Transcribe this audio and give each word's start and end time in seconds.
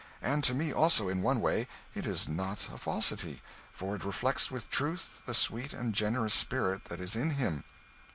And 0.23 0.43
to 0.45 0.55
me, 0.55 0.73
also, 0.73 1.09
in 1.09 1.21
one 1.21 1.41
way, 1.41 1.67
it 1.93 2.07
is 2.07 2.27
not 2.27 2.69
a 2.73 2.77
falsity, 2.79 3.43
for 3.71 3.95
it 3.95 4.03
reflects 4.03 4.49
with 4.49 4.67
truth 4.71 5.21
the 5.27 5.33
sweet 5.35 5.73
and 5.73 5.93
generous 5.93 6.33
spirit 6.33 6.85
that 6.85 6.99
is 6.99 7.15
in 7.15 7.29
him." 7.29 7.63